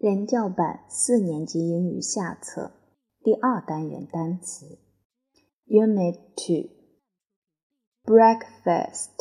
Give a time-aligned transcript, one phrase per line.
[0.00, 2.70] 人教版四年级英语下册
[3.20, 4.78] 第二单元单词
[5.66, 6.70] ，Unit Two
[8.04, 9.16] Breakfast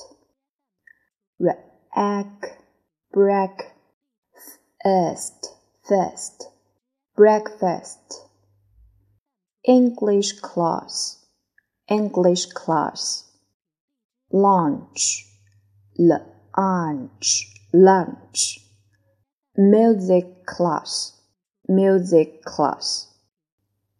[1.40, 2.52] React
[3.10, 3.72] Breakfast
[5.82, 6.52] Fast
[7.16, 8.28] Breakfast
[9.64, 11.24] English class
[11.88, 13.24] English class
[14.30, 15.26] Lunch
[15.98, 18.67] Lunch Lunch
[19.60, 21.20] music class,
[21.68, 23.08] music class,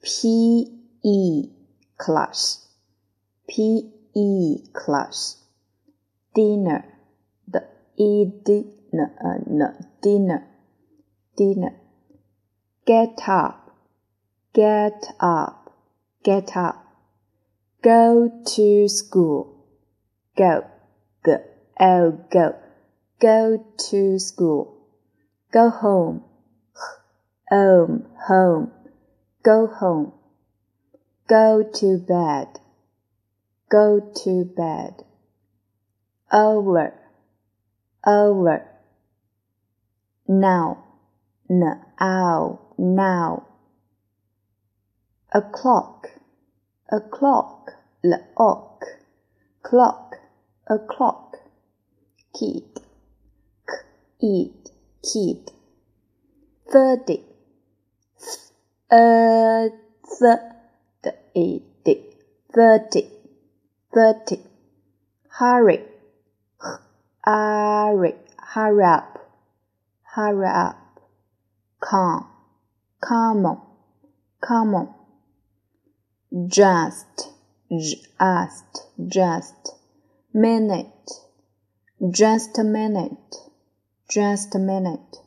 [0.04, 1.50] PE
[1.98, 2.68] class,
[3.50, 5.38] PE class,
[6.36, 6.86] dinner,
[7.48, 7.64] the
[7.96, 9.86] e d n n.
[10.00, 10.44] Dinner,
[11.36, 11.76] dinner,
[12.86, 13.76] get up,
[14.54, 15.74] get up,
[16.24, 16.86] get up,
[17.82, 19.66] go to school,
[20.38, 20.68] go,
[21.24, 21.44] go,
[21.80, 22.56] oh go,
[23.20, 24.77] go to school
[25.52, 26.24] Go home.
[27.50, 28.72] Home, home.
[29.44, 30.12] Go home.
[31.28, 32.60] Go to bed.
[33.70, 35.06] Go to bed.
[36.34, 36.94] Over.
[38.06, 38.68] Over.
[40.28, 40.84] Now.
[41.50, 42.60] Now.
[42.78, 43.48] Now.
[45.32, 46.10] O'clock.
[46.92, 47.72] O'clock.
[48.04, 48.84] L'ock.
[49.64, 50.16] Clock.
[50.70, 51.38] O'clock.
[52.34, 52.80] Keep.
[54.22, 54.67] Eat
[55.12, 55.52] kid.
[56.72, 57.24] Thirty.
[58.92, 59.70] Uh,
[60.20, 61.64] thirty.
[62.54, 63.08] Thirty.
[63.94, 64.42] Thirty.
[65.30, 65.82] Hurry.
[67.24, 68.16] Hurry.
[68.54, 69.32] Hurry up.
[70.16, 71.00] Hurry up.
[71.80, 72.28] Come.
[73.02, 73.62] Come on.
[74.42, 74.94] Come on.
[76.48, 77.30] Just.
[77.70, 78.84] Just.
[79.08, 79.76] Just.
[80.34, 81.12] Minute.
[82.10, 83.47] Just a minute.
[84.09, 85.23] Just a minute.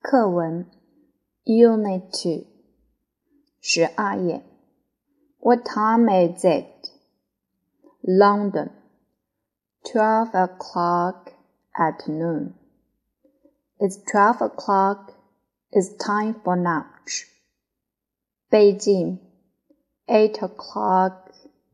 [0.00, 0.66] 课文
[1.44, 2.46] Unit Two
[3.60, 4.42] 十二页
[5.40, 6.90] What time is it?
[8.02, 8.70] London.
[9.84, 11.32] Twelve o'clock
[11.74, 12.54] at noon.
[13.78, 15.14] It's twelve o'clock.
[15.72, 17.26] It's time for lunch.
[18.52, 19.18] Beijing.
[20.08, 21.32] Eight o'clock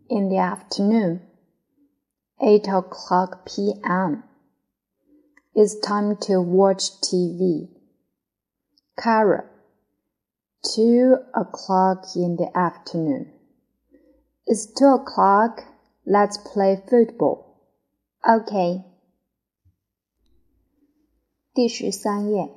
[0.08, 1.22] in the afternoon.
[2.40, 4.22] Eight o'clock p.m.
[5.53, 7.67] It's time to watch TV.
[8.97, 9.43] Cairo.
[10.63, 13.33] Two o'clock in the afternoon.
[14.47, 15.65] It's two o'clock.
[16.05, 17.57] Let's play football.
[18.25, 18.85] Okay.
[21.53, 22.49] 第十三页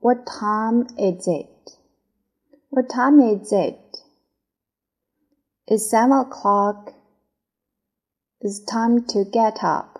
[0.00, 1.78] ，What time is it?
[2.68, 3.78] What time is it?
[5.66, 6.92] It's seven o'clock.
[8.40, 9.91] It's time to get up.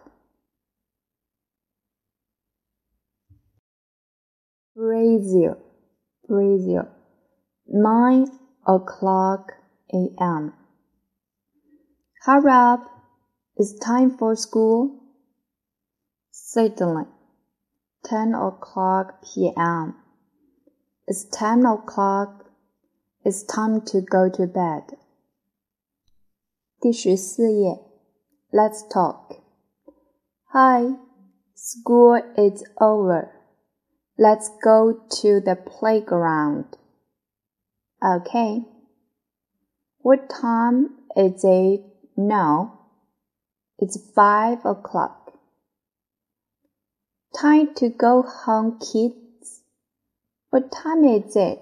[4.75, 5.59] Brazil,
[6.27, 6.89] Brazil.
[7.67, 8.27] Nine
[8.67, 9.53] o'clock
[9.93, 10.55] a.m.
[12.23, 12.81] Hurry up!
[13.57, 14.99] It's time for school.
[16.31, 17.05] Sydney,
[18.03, 19.97] ten o'clock p.m.
[21.07, 22.47] It's ten o'clock.
[23.27, 24.97] It's time to go to bed.
[26.81, 27.79] 第十四页
[28.51, 29.37] ，Let's talk.
[30.53, 30.97] Hi,
[31.55, 33.42] school is over.
[34.23, 36.77] Let's go to the playground.
[38.01, 38.61] Okay.
[39.99, 41.81] What time is it
[42.17, 42.79] now?
[43.81, 45.33] It's five o'clock.
[47.37, 49.63] Time to go home, kids.
[50.51, 51.61] What time is it?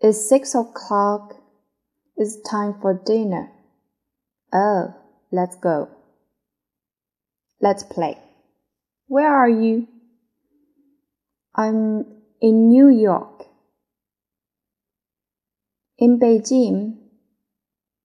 [0.00, 1.34] It's six o'clock.
[2.16, 3.52] It's time for dinner.
[4.50, 4.94] Oh,
[5.30, 5.90] let's go.
[7.60, 8.16] Let's play.
[9.08, 9.88] Where are you?
[11.55, 12.05] I'm
[12.39, 13.45] in New York.
[15.97, 16.97] In Beijing,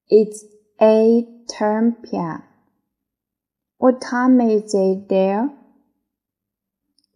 [0.08, 0.44] it's
[0.80, 2.42] 8:10 p.m.
[3.78, 5.50] What time is it there?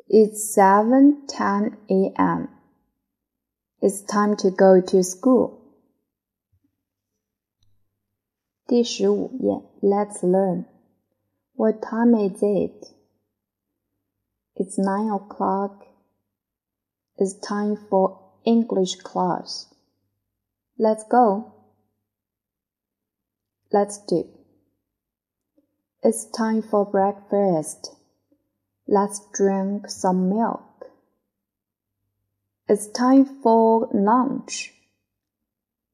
[0.08, 2.48] It's 7:10 a.m.
[3.80, 5.62] It's time to go to school.
[8.66, 10.66] 第十五页，Let's learn.
[11.54, 12.94] What time is it?
[14.56, 15.86] It's nine o'clock.
[17.17, 19.67] it's time for English class.
[20.77, 21.53] Let's go.
[23.71, 24.27] Let's do.
[26.03, 27.95] It's time for breakfast.
[28.87, 30.87] Let's drink some milk.
[32.67, 34.73] It's time for lunch.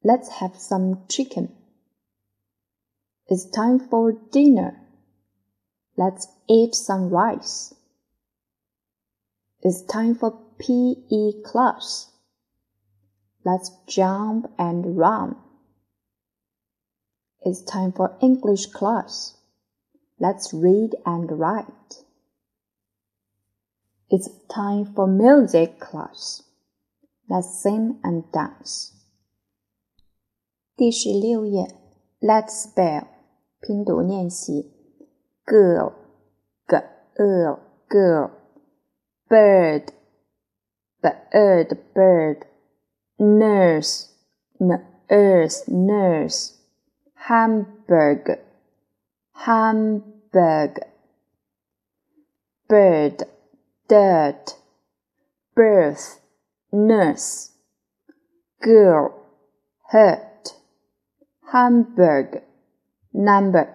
[0.04, 1.52] Let's have some chicken.
[3.28, 4.80] It's time for dinner.
[5.98, 7.74] Let's eat some rice.
[9.67, 12.11] It's time for PE class.
[13.45, 15.37] Let's jump and run.
[17.41, 19.37] It's time for English class.
[20.19, 22.05] Let's read and write.
[24.09, 26.43] It's time for music class.
[27.29, 28.93] Let's sing and dance.
[30.77, 31.67] 第十六页，
[32.21, 33.07] Let's spell
[33.61, 34.73] 拼读练习，
[35.45, 35.93] girl
[36.69, 36.77] g
[37.17, 38.31] l girl
[39.29, 39.93] bird
[41.01, 42.47] bird bird
[43.19, 44.09] nurse
[44.61, 46.55] nurse nurse
[47.29, 48.39] hamburg
[49.33, 50.81] hamburg
[52.69, 53.27] bird
[53.89, 54.57] dirt
[55.55, 56.21] birth
[56.73, 57.51] nurse
[58.61, 59.13] girl
[59.91, 60.55] hurt
[61.53, 62.43] hamburg
[63.13, 63.69] number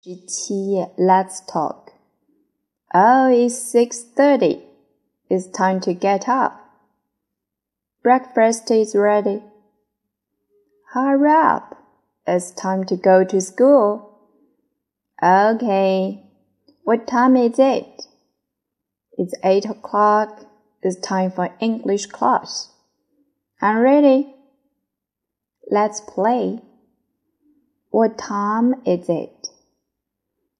[0.00, 1.87] 十七页，Let's talk.
[2.91, 4.63] Oh, it's six thirty.
[5.29, 6.59] It's time to get up.
[8.01, 9.43] Breakfast is ready.
[10.93, 11.77] Hurry up.
[12.25, 14.17] It's time to go to school.
[15.21, 16.23] Okay.
[16.83, 18.07] What time is it?
[19.19, 20.45] It's eight o'clock.
[20.81, 22.71] It's time for English class.
[23.61, 24.33] I'm ready.
[25.69, 26.61] Let's play.
[27.91, 29.49] What time is it?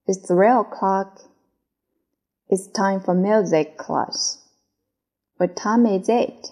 [0.06, 1.22] It's three o'clock.
[2.49, 4.39] It's time for music class.
[5.39, 6.49] What time is it?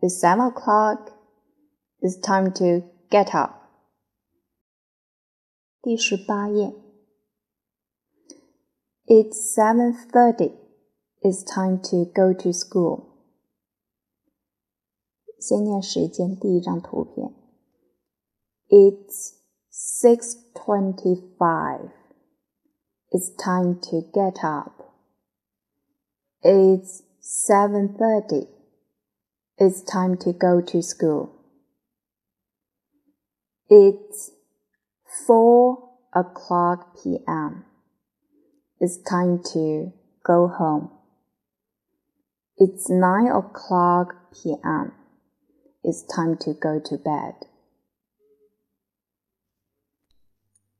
[0.00, 1.10] It's seven o'clock.
[2.00, 3.58] It's time to get up.
[5.82, 6.72] 第十八页。
[9.06, 10.52] It's seven thirty.
[11.20, 13.08] It's time to go to school.
[15.40, 17.34] 先念时间，第一张图片。
[18.68, 19.34] It's
[19.70, 21.90] six twenty-five.
[23.10, 24.75] It's time to get up.
[26.42, 28.48] It's 7:30.
[29.58, 31.30] It's time to go to school.
[33.68, 34.32] It's
[35.26, 35.78] 4
[36.14, 37.64] o'clock p.m.
[38.80, 39.92] It's time to
[40.24, 40.90] go home.
[42.56, 44.92] It's 9 o'clock p.m.
[45.84, 47.34] It's time to go to bed.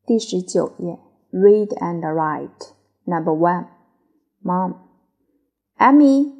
[0.05, 0.99] 第十九页，
[1.31, 2.73] Read and write.
[3.05, 3.69] Number one,
[4.43, 4.86] Mom.
[5.80, 6.34] Amy,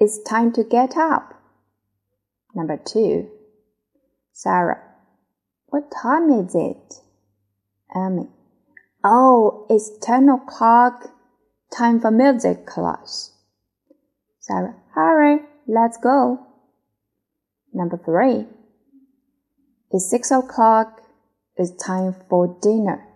[0.00, 1.34] it's time to get up.
[2.54, 3.28] Number two,
[4.32, 4.82] Sarah,
[5.66, 6.94] what time is it?
[7.96, 8.28] Amy,
[9.04, 11.10] oh, it's 10 o'clock.
[11.76, 13.32] Time for music class.
[14.40, 16.44] Sarah, hurry, let's go.
[17.72, 18.46] Number three,
[19.92, 21.00] it's 6 o'clock.
[21.56, 23.06] It's time for dinner.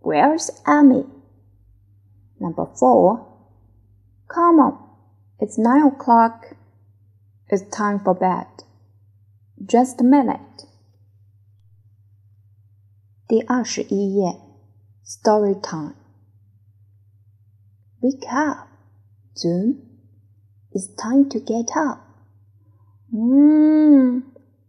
[0.00, 1.04] Where's Amy?
[2.40, 3.35] Number four,
[4.27, 4.77] Come on,
[5.39, 6.55] it's nine o'clock.
[7.49, 8.47] It's time for bed.
[9.65, 10.39] Just a minute.
[13.27, 14.39] 第二十一页，
[15.05, 15.95] Story time.
[18.01, 18.67] Wake up,
[19.35, 19.77] June.
[20.71, 21.99] It's time to get up.
[23.11, 24.21] Hmm,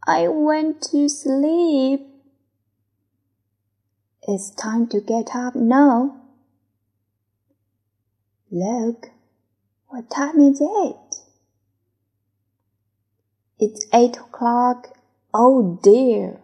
[0.06, 2.00] I went to sleep.
[4.26, 6.16] It's time to get up now.
[8.50, 9.10] Look,
[9.97, 11.15] what time is it?
[13.57, 14.95] It's eight o'clock.
[15.33, 16.39] Oh dear.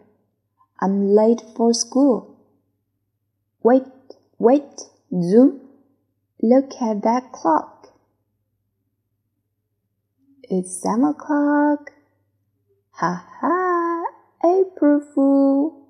[0.80, 2.36] I'm late for school.
[3.62, 3.84] Wait,
[4.40, 5.60] wait, Zoom.
[6.42, 7.92] Look at that clock.
[10.50, 11.92] It's seven o'clock.
[12.94, 14.04] Ha ha,
[14.44, 15.83] April Fool.